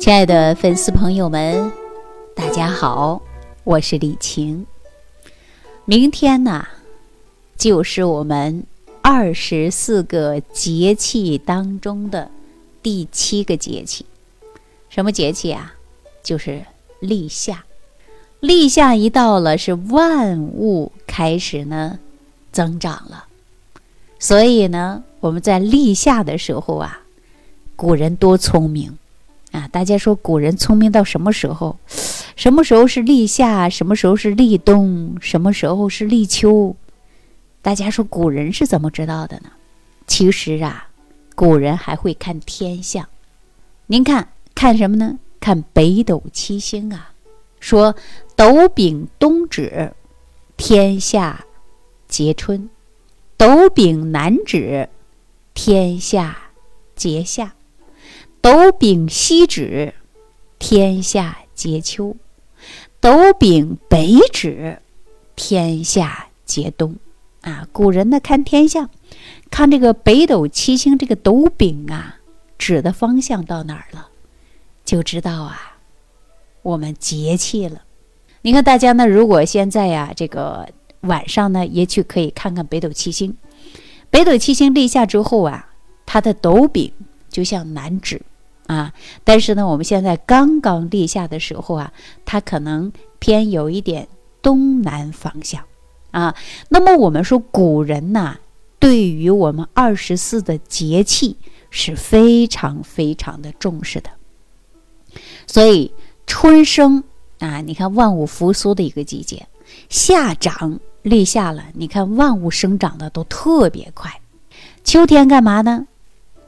[0.00, 1.70] 亲爱的粉丝朋友们，
[2.34, 3.20] 大家好，
[3.64, 4.66] 我是李晴。
[5.84, 6.66] 明天呢，
[7.58, 8.64] 就是我们
[9.02, 12.30] 二十四个节气当中的
[12.82, 14.06] 第七个节气。
[14.88, 15.74] 什么节气啊？
[16.22, 16.64] 就是
[17.00, 17.66] 立夏。
[18.40, 21.98] 立夏一到了，是万物开始呢
[22.50, 23.26] 增长了。
[24.18, 27.02] 所以呢，我们在立夏的时候啊，
[27.76, 28.96] 古人多聪明。
[29.52, 31.78] 啊，大家说古人聪明到什么时候？
[32.36, 33.68] 什么时候是立夏？
[33.68, 35.16] 什么时候是立冬？
[35.20, 36.74] 什么时候是立秋？
[37.60, 39.50] 大家说古人是怎么知道的呢？
[40.06, 40.88] 其实啊，
[41.34, 43.06] 古人还会看天象。
[43.86, 45.18] 您看看什么呢？
[45.40, 47.12] 看北斗七星啊。
[47.58, 47.94] 说
[48.36, 49.92] 斗柄东指，
[50.56, 51.44] 天下
[52.08, 52.68] 皆春；
[53.36, 54.88] 斗柄南指，
[55.52, 56.38] 天下
[56.96, 57.52] 皆夏。
[58.42, 59.92] 斗柄西指，
[60.58, 62.16] 天下皆秋；
[62.98, 64.80] 斗柄北指，
[65.36, 66.96] 天下皆冬。
[67.42, 68.88] 啊，古人呢看天象，
[69.50, 72.16] 看这个北斗七星这个斗柄啊，
[72.56, 74.08] 指的方向到哪儿了，
[74.84, 75.76] 就知道啊，
[76.62, 77.82] 我们节气了。
[78.40, 80.66] 你看大家呢，如果现在呀，这个
[81.00, 83.36] 晚上呢，也去可以看看北斗七星。
[84.08, 85.70] 北斗七星立夏之后啊，
[86.06, 86.92] 它的斗柄
[87.30, 88.20] 就像南指。
[88.66, 91.92] 啊，但是呢，我们现在刚刚立夏的时候啊，
[92.24, 94.06] 它可能偏有一点
[94.40, 95.64] 东南方向
[96.12, 96.36] 啊。
[96.68, 98.36] 那么我们说古人呐，
[98.78, 101.36] 对于我们二十四的节气
[101.70, 104.10] 是非常非常的重视的。
[105.48, 105.92] 所以
[106.28, 107.02] 春生
[107.40, 109.38] 啊，你看万物复苏的一个季节；
[109.88, 114.20] 夏长立夏了，你看万物生长的都特别快。
[114.84, 115.88] 秋天干嘛呢？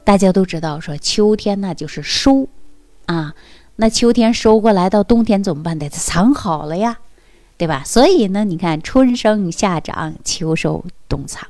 [0.04, 2.48] 大家都知道，说秋天呢就是收，
[3.06, 3.34] 啊，
[3.76, 5.78] 那秋天收过来到冬天怎么办？
[5.78, 6.98] 得藏好了呀，
[7.56, 7.82] 对吧？
[7.84, 11.46] 所以呢，你看春生夏长秋收冬藏，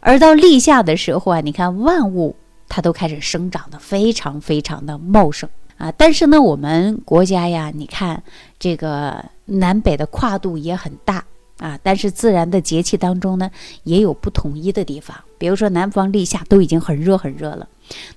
[0.00, 2.36] 而到立夏的时候啊，你看万物
[2.68, 5.92] 它都开始生长的非常非常的茂盛啊。
[5.92, 8.22] 但是呢，我们国家呀，你看
[8.58, 11.24] 这个南北的跨度也很大。
[11.58, 13.48] 啊，但是自然的节气当中呢，
[13.84, 15.16] 也有不统一的地方。
[15.38, 17.68] 比如说南方立夏都已经很热很热了，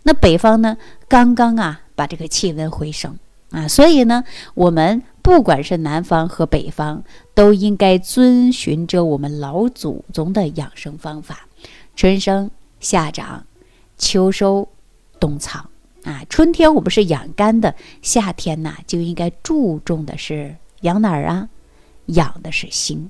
[0.04, 3.18] 那北方呢，刚刚啊把这个气温回升
[3.52, 4.24] 啊，所以呢，
[4.54, 11.48] 我们不管是南方和北方，都应该遵循着我们老祖宗的养生方法：
[11.96, 13.46] 春生、夏长、
[13.98, 14.68] 秋收、
[15.20, 15.70] 冬藏。
[16.04, 21.50] 啊，春天我们是养肝的，夏天呢就应该注重的是养哪儿啊？
[22.06, 23.10] 养的是心。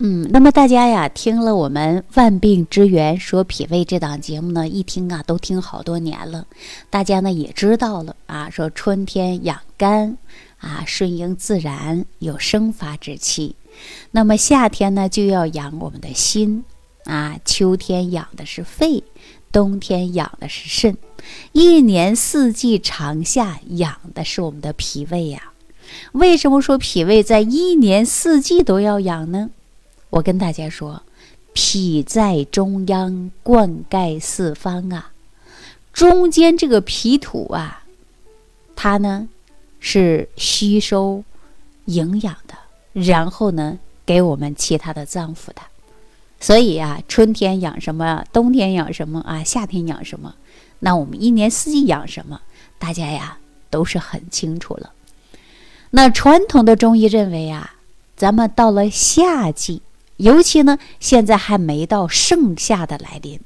[0.00, 6.46] 嗯，那么大家呀，听了我们《万病之源说脾胃》这档节目呢，一听啊，都听好多年了。
[6.88, 10.16] 大家呢也知道了啊，说春天养肝
[10.58, 13.56] 啊，顺应自然，有生发之气。
[14.12, 16.64] 那么夏天呢，就要养我们的心
[17.02, 19.02] 啊，秋天养的是肺，
[19.50, 20.96] 冬天养的是肾，
[21.50, 25.42] 一年四季长夏养的是我们的脾胃呀。
[26.12, 29.50] 为什么说脾胃在一年四季都要养呢？
[30.10, 31.02] 我跟大家说，
[31.52, 35.12] 脾在中央，灌溉四方啊。
[35.92, 37.84] 中间这个脾土啊，
[38.74, 39.28] 它呢
[39.80, 41.24] 是吸收
[41.86, 42.54] 营养的，
[42.92, 45.60] 然后呢给我们其他的脏腑的。
[46.40, 50.34] 所以啊，春天养什么，冬天养什么啊，夏天养什么，
[50.78, 52.40] 那我们一年四季养什么，
[52.78, 53.38] 大家呀
[53.68, 54.92] 都是很清楚了。
[55.90, 57.74] 那传统的中医认为啊，
[58.16, 59.82] 咱们到了夏季。
[60.18, 63.40] 尤其呢，现在还没到盛夏的来临，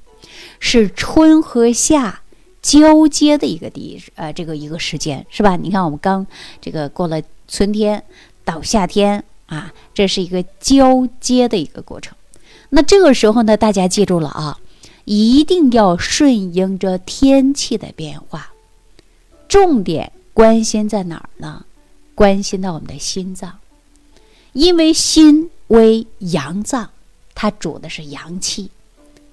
[0.59, 2.22] 是春和夏
[2.60, 5.56] 交接的一个地呃，这个一个时间是吧？
[5.56, 6.27] 你看，我们刚
[6.61, 8.03] 这个过了春天
[8.44, 12.15] 到夏天啊，这是一个交接的一个过程。
[12.71, 14.59] 那这个时候呢，大家记住了啊，
[15.05, 18.53] 一定要顺应着天气的变化，
[19.47, 21.67] 重点关心在哪儿呢？
[22.14, 23.58] 关心到我们的心脏，
[24.52, 25.50] 因为心。
[25.69, 26.90] 为阳脏，
[27.34, 28.69] 它主的是阳气。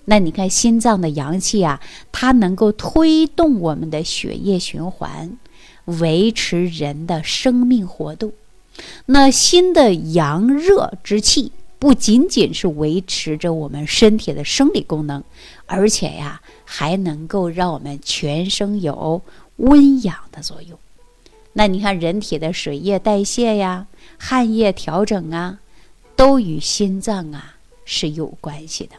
[0.06, 1.81] 那你看心脏的阳气啊，
[2.13, 5.38] 它能够推动我们的血液循环，
[5.83, 8.31] 维持人的生命活动。
[9.07, 15.21] 那心的阳热之气，不仅仅是维持着我们身体的生理功能，
[15.66, 19.21] 而且呀，还能够让我们全身有
[19.57, 20.80] 温养的作用。
[21.54, 23.88] 那你看人体的水液代谢呀，
[24.18, 25.60] 汗液调整啊。
[26.16, 27.56] 都与心脏啊
[27.86, 28.96] 是有关系的。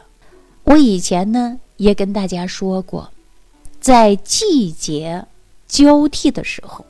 [0.63, 3.11] 我以前呢也跟大家说过，
[3.79, 5.23] 在季节
[5.67, 6.83] 交替的时候，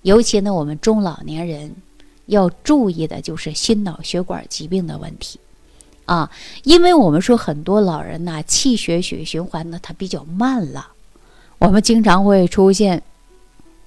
[0.00, 1.70] 尤其呢，我们中老年人
[2.24, 5.38] 要注意的就是心脑血管疾病的问题
[6.06, 6.30] 啊，
[6.64, 10.88] 因为我们说很多老人呐，气血血循环呢，它比较慢了，
[11.58, 13.02] 我们经常会出现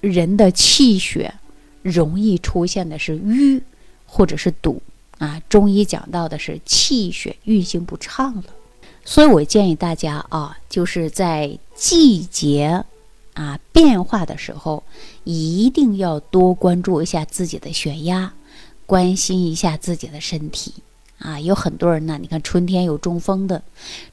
[0.02, 1.32] 人的气血
[1.80, 3.62] 容易出现的是瘀
[4.04, 4.82] 或者是堵
[5.16, 8.44] 啊，中医讲到的是气血运行不畅了，
[9.02, 12.84] 所以我建议大家啊，就是在季节。
[13.34, 14.84] 啊，变化的时候
[15.24, 18.30] 一定要多关注一下自己的血压，
[18.84, 20.74] 关心一下自己的身体。
[21.16, 23.62] 啊，有很多人呢，你看春天有中风的，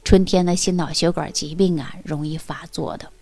[0.04, 3.12] 春天的心脑血管疾病啊容易发作的。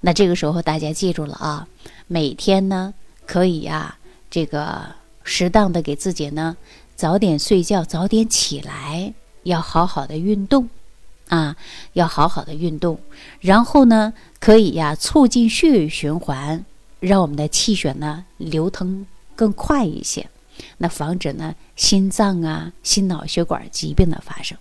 [0.00, 1.66] 那这个时候大家记住了啊，
[2.06, 2.94] 每天呢
[3.26, 3.96] 可以呀，
[4.30, 4.82] 这个
[5.24, 6.56] 适当的给自己呢
[6.96, 10.68] 早点睡觉，早点起来，要好好的运动。
[11.28, 11.54] 啊，
[11.92, 12.98] 要好好的运动，
[13.40, 16.64] 然后呢，可以呀促进血液循环，
[17.00, 19.04] 让我们的气血呢流通
[19.36, 20.26] 更快一些，
[20.78, 24.56] 那防止呢心脏啊、心脑血管疾病的发生。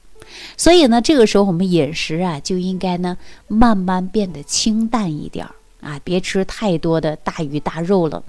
[0.56, 8.24] 所以呢，这个时候我们饮食啊就应该呢慢慢变得清淡一点儿啊，别吃太多的大鱼大肉了，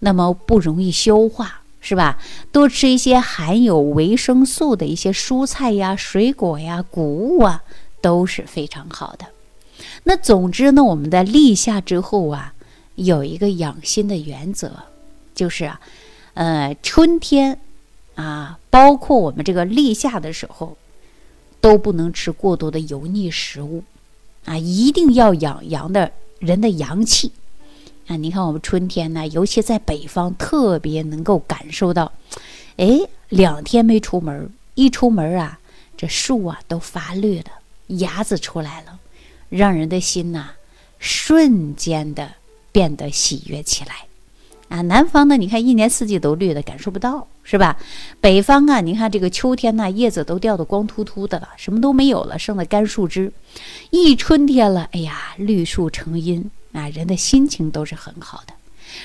[0.00, 2.18] 那么不容易消化，是吧？
[2.52, 7.62] 多吃一些含有维生素的一些蔬菜呀、水果呀、谷物啊。
[8.04, 9.24] 都是非常好的。
[10.02, 12.52] 那总之呢，我们在立夏之后啊，
[12.96, 14.70] 有一个养心的原则，
[15.34, 15.80] 就是啊，
[16.34, 17.58] 呃，春天
[18.14, 20.76] 啊，包括我们这个立夏的时候，
[21.64, 23.82] 都不能吃过多的油腻食物
[24.44, 27.32] 啊，一定要养阳的人的阳气
[28.06, 28.16] 啊。
[28.16, 32.12] 你看我们春天呢，尤其在北方，特别能够感受到，
[32.76, 33.00] 哎，
[33.30, 35.58] 两天没出门，一出门啊，
[35.96, 37.46] 这树啊都发绿了。
[37.86, 38.98] 芽子出来了，
[39.48, 40.50] 让人的心呐
[40.98, 42.32] 瞬间的
[42.72, 44.06] 变得喜悦起来
[44.74, 44.80] 啊！
[44.82, 47.76] 南方呢，你看一年四季都绿的，感受不到是吧？
[48.20, 53.32] 北方啊，你看这个秋天呢，叶子都掉的光秃秃的了，什么都没有了，剩的干树枝。
[53.90, 58.54] 一春天了，哎呀，绿树成荫啊，人的心情都是很好的。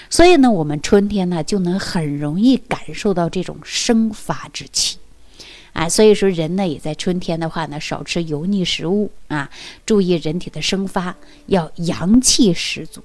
[0.09, 4.97] 所以呢，我们春天呢，就能很容易感受到这种生发之气。
[5.73, 9.47] 啊，所以说人呢，也在春天的话呢，少吃油腻食物啊，
[9.85, 13.03] 注意人体的生发，要阳气十足。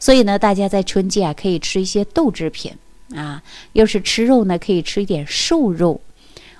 [0.00, 2.72] 所以呢，大家在春季啊，可以吃一些豆制品
[3.14, 3.40] 啊，
[3.74, 6.00] 要是吃肉呢，可以吃一点瘦肉，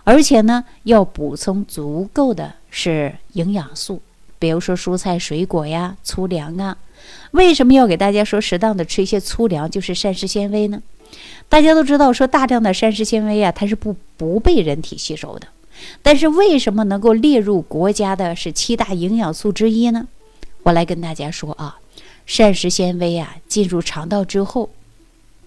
[0.05, 4.01] 而且呢，要补充足够的是营养素，
[4.39, 6.77] 比如说蔬菜、水果呀、粗粮啊。
[7.31, 10.83] 为什么要给大家说适当的吃一些粗粮，就是膳食纤维呢？
[11.49, 15.49] 大家都知道，说大量的膳食纤维啊，它是不不被人体吸收的。
[16.03, 20.07] 但是为什么能够列入国家的是七大营养素之一呢？
[20.63, 21.80] 我来跟大家说啊，
[22.31, 24.71] 膳食纤维啊进入肠道之后，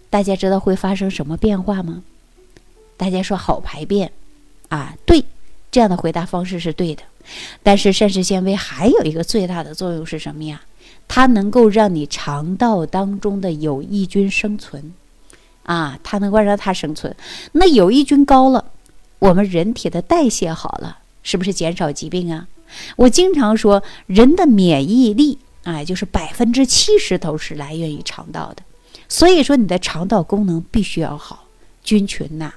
[0.09, 2.03] 大家知道会发生什么变化吗？
[2.97, 4.11] 大家说好排便
[4.67, 5.23] 啊，对，
[5.71, 7.01] 这样的回答方式是对的。
[7.63, 10.61] 但是膳食纤维还有一个最大的作用是什么呀？
[11.07, 14.91] 它能够让你肠道当中的有益菌生存。
[15.63, 17.15] 啊，它能够让它生存。
[17.53, 18.65] 那有益菌高了，
[19.19, 22.49] 我们人体的代谢好了，是不是减少疾病啊？
[22.97, 28.63] 我经常说，人的免疫力啊，就是百分之七十都是来源于肠道的。
[29.09, 31.45] 所以说，你的肠道功能必须要好，
[31.83, 32.53] 菌群呐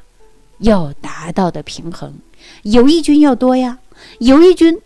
[0.59, 2.15] 要达到的平衡，
[2.63, 3.79] 有益菌要多呀。
[4.19, 4.81] 有益菌，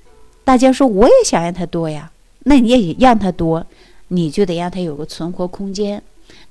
[0.44, 2.10] 大家说我也想让它多呀，
[2.44, 3.66] 那你也让它多，
[4.08, 6.02] 你就得让它有个存活空间。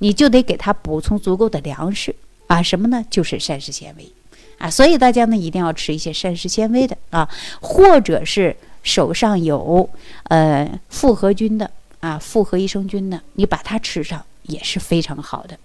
[0.01, 2.15] 你就得给它补充足够的粮食
[2.47, 3.03] 啊，什么呢？
[3.09, 4.09] 就是膳食纤维
[4.57, 7.29] 啊，所以大家呢一定要吃一些膳食纤维的啊，
[7.61, 8.55] 或者是
[8.89, 9.87] 手上有
[10.23, 11.69] 呃复合菌的
[11.99, 15.57] 啊，复合益生菌的，你把它吃上也是非常好的。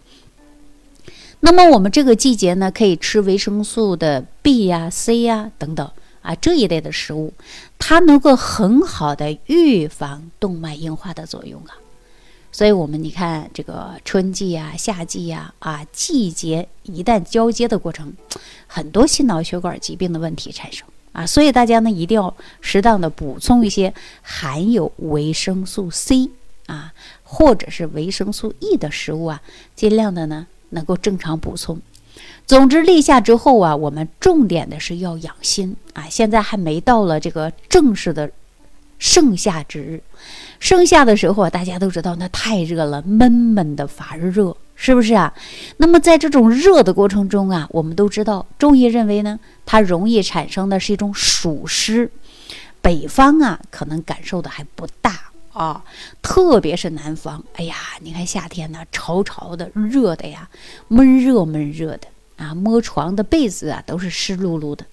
[1.40, 5.90] 那么我们这个季节呢，可以吃维生素的 B 呀、C 呀等等
[6.21, 7.33] 啊这一类的食物，
[7.78, 11.76] 它能够很好的预防动脉硬化的作用啊。
[12.52, 18.12] 所以，我们你看这个春季呀、夏季呀啊，季节一旦交接的过程，
[18.66, 21.25] 很多心脑血管疾病的问题产生啊。
[21.25, 26.28] 所以大家呢一定要适当的补充一些含有维生素 C
[26.66, 26.92] 啊，
[27.23, 29.40] 或者是维生素 E 的食物啊，
[29.75, 31.80] 尽量的呢能够正常补充。
[32.47, 36.04] 总之，立夏之后啊，我们重点的是要养心啊。
[36.11, 38.30] 现在还没到了这个正式的。
[38.97, 40.00] 盛夏之日，
[40.61, 45.33] 盛夏的时候啊，大家都知道那太热了，闷闷的发热，是不是啊？
[45.76, 52.11] 那么在这种热的过程中啊，我们都知道，中医认为呢，它容易产生的是一种暑湿。
[52.83, 55.83] 北方啊，可能感受的还不大啊，
[56.21, 60.47] 特别是南方，哎呀，你看夏天呢，潮潮的，热的呀，
[60.88, 64.85] 闷热闷热的啊，摸床的被子啊都是湿漉漉的，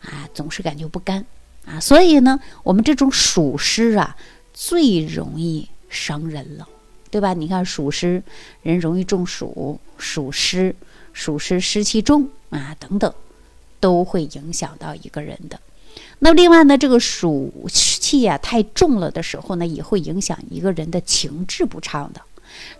[0.00, 1.24] 啊，总是感觉不干
[1.66, 4.14] 啊，所以呢，我们这种暑湿啊，
[4.52, 6.68] 最容易伤人了，
[7.14, 7.32] 对吧？
[7.32, 8.20] 你看暑湿，
[8.62, 10.74] 人容易中暑，暑湿，
[11.12, 13.14] 暑湿湿气重啊，等等，
[13.78, 15.60] 都会影响到一个人的。
[16.18, 22.20] 那另外呢，这个暑气呀太重了的时候呢，也会影响一个人的情志不畅的。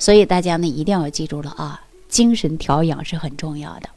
[0.01, 3.89] 所以大家呢一定要记住了啊，精神调养是很重要的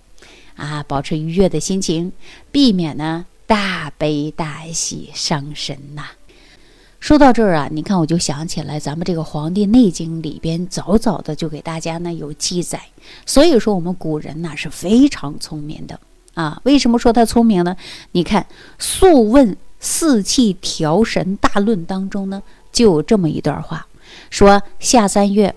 [0.56, 2.12] 啊，保持愉悦的心情，
[2.51, 6.10] 避免呢大悲大喜伤神呐。
[7.00, 12.82] 说到这儿啊，你看我就想起来，咱们这个《黄帝内经》里边早早的就给大家呢有记载。
[13.25, 16.00] 所以说我们古人呐是非常聪明的。
[16.34, 17.75] 啊，为什么说他聪明呢？
[18.12, 18.44] 你看
[18.77, 23.88] 《素问四气调神大论》当中呢，就有这么一段话，
[24.30, 25.56] 说夏三月，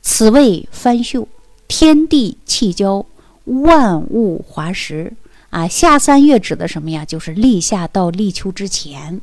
[0.00, 1.26] 此谓翻秀，
[1.66, 3.04] 天地气交，
[3.44, 5.12] 万物华实。
[5.50, 7.04] 啊，夏三月指的什么呀？
[7.04, 9.20] 就是立夏到立秋之前。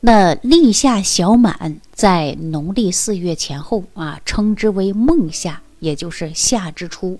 [0.00, 5.60] 那立夏小满在农历四月前后啊，称之为孟夏。
[5.80, 7.18] 也就是夏之初，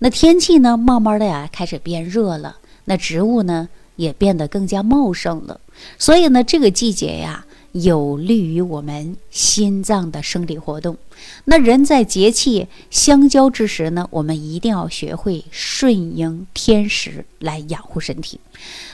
[0.00, 5.58] 那天气呢，慢慢的呀开始变热了，那植物呢也变得更加茂盛了。
[5.96, 10.96] 所以呢，这个季节呀，有利于我们心脏的生理活动。
[11.44, 18.38] 那人在节气相交之时呢，我们一定要学会顺应天时来养护身体。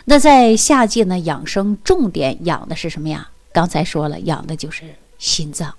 [0.07, 3.29] 那在夏季呢，养生重点养的是什么呀？
[3.53, 4.85] 刚才说了，养的就是
[5.19, 5.75] 心脏，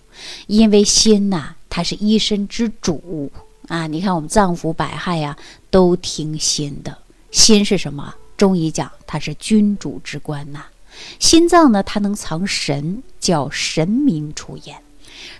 [0.47, 1.55] 因为心呐。
[1.71, 3.31] 它是一身之主
[3.67, 3.85] 啊！
[3.85, 5.37] 你看我们脏腑百骸呀，
[5.69, 6.97] 都听心的。
[7.29, 8.15] 心是什么？
[8.35, 10.65] 中医讲它是君主之官呐。
[11.19, 14.77] 心脏呢，它能藏神，叫神明出演。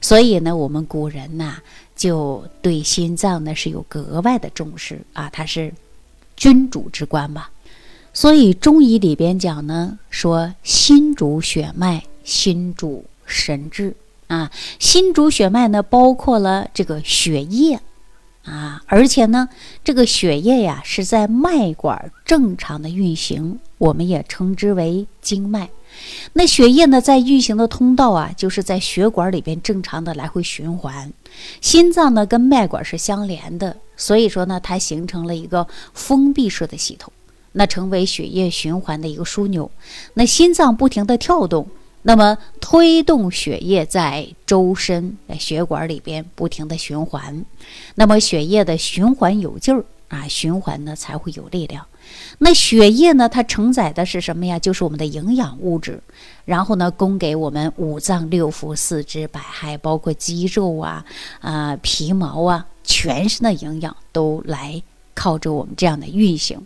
[0.02, 1.58] 所以呢，我们古人呐，
[1.96, 5.30] 就对心脏呢是有格外的重视啊。
[5.30, 5.74] 它是
[6.36, 7.52] 君主之官吧。
[8.14, 13.96] 所以中医里边讲呢，说心主血脉，心主神志。
[14.28, 17.80] 啊，心主血脉呢，包括了这个血液，
[18.44, 19.50] 啊，而且呢，
[19.84, 25.68] 这个血液呀是在脉管正常的运行，我们也称之为经脉。
[26.34, 31.12] 那血液呢，在运行的通道啊，就是在血管里边正常的来回循环。
[31.60, 37.12] 心脏呢，跟脉管是相连的，所以说呢，它形成了一个封闭式的系统，
[37.54, 39.70] 那成为血液循环的一个枢纽。
[40.14, 41.68] 那心脏不停的跳动。
[42.02, 47.46] 那么推动血液在周身血管里边不停的循环，
[47.96, 51.86] 那么血液的循环有劲儿啊，循环呢才会有力量。
[52.40, 54.60] 那血液呢，它承载的是什么呀？
[54.60, 56.02] 就是我们的营养物质，
[56.46, 61.06] 然后呢，供给我们五脏六腑、四肢百骸，包括肌肉啊、
[61.40, 64.82] 啊皮毛啊，全身的营养都来
[65.14, 66.60] 靠着我们这样的运行，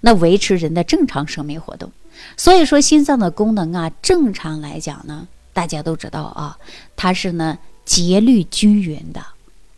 [0.00, 1.90] 那维持人的正常生命活动。
[2.36, 6.58] 所以说，心脏的功能啊，正常来讲呢，大家都知道啊，
[6.96, 9.24] 它是呢节律均匀的，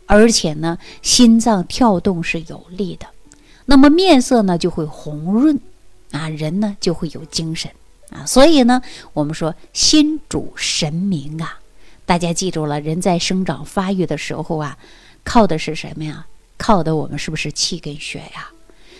[0.05, 3.07] 而且呢，心脏跳动是有力的，
[3.65, 5.59] 那么面色呢就会红润，
[6.11, 7.71] 啊，人呢就会有精神
[8.09, 8.25] 啊。
[8.25, 8.81] 所以呢，
[9.13, 11.59] 我们说心主神明啊，
[12.05, 14.77] 大家记住了，人在生长发育的时候啊，
[15.23, 16.27] 靠的是什么呀？
[16.57, 18.49] 靠的我们是不是气跟血呀？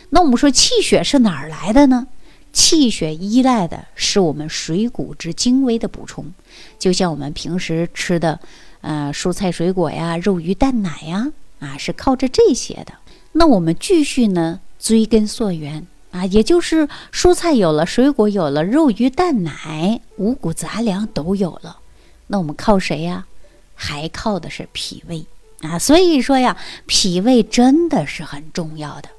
[0.10, 2.08] 那我们说气血是哪儿来的呢？
[2.52, 6.32] 气血依赖的是我们水谷之精微的补充，
[6.78, 8.40] 就像我们平时吃的，
[8.84, 12.94] 呃，蔬菜水果呀、肉鱼蛋奶呀，啊，是靠着这些的。
[13.32, 21.80] 那我们继续呢，追根溯源啊，也就是蔬菜有了，水果有了，肉鱼蛋奶、五谷杂粮都有了，
[22.28, 23.26] 那我们靠谁呀？
[23.74, 25.26] 还靠的是脾胃
[25.62, 25.80] 啊。
[25.80, 29.10] 所以说呀，脾胃真的是很重要的。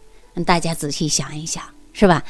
[0.45, 1.74] 大家仔细想一想。
[1.95, 2.23] 是吧？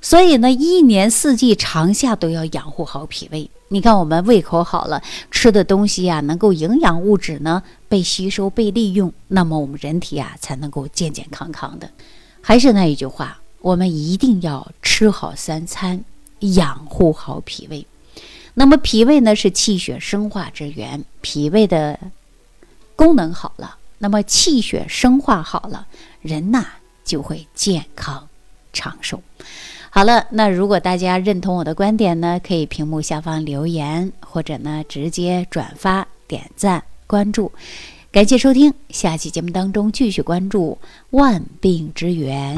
[0.00, 3.48] 所以呢，一年四季长夏都要养护好脾胃。
[3.68, 5.00] 你看，我们胃口好了，
[5.30, 11.88] 吃的东西呀，能够营养物质呢被吸收、被利用，那么我们人体啊才能够健健康康的。
[12.40, 16.02] 还是那一句话，我们一定要吃好三餐，
[16.40, 17.86] 养护好脾胃。
[18.54, 21.96] 那么脾胃呢是气血生化之源，脾胃的
[22.96, 25.86] 功能好了，那么气血生化好了，
[26.22, 26.66] 人呐
[27.04, 28.26] 就会健康。
[28.72, 29.20] 长寿，
[29.90, 37.50] 好了，那如果大家认同我的观点呢，可以屏幕下方留言，或者呢直接转发、点赞、关注。
[38.12, 40.76] 感谢收听，下期节目当中继续关注
[41.10, 42.56] 万病之源，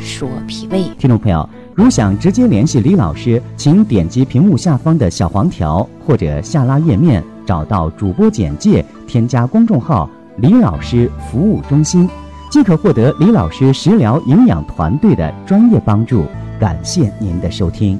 [0.00, 0.82] 说脾胃。
[0.98, 7.22] 听众朋友，如想直接联系李老师，请点击屏幕下方的小黄条或者下拉页面。
[7.46, 12.08] 找到主播简介，添加公众号“李老师服务中心”，
[12.50, 16.26] 即可获得李老师食疗营养团队的专业帮助。
[16.58, 17.98] 感谢您的收听。